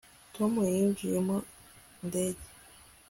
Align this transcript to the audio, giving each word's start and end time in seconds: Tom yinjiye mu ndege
Tom 0.35 0.51
yinjiye 0.73 1.17
mu 1.27 1.37
ndege 2.07 2.43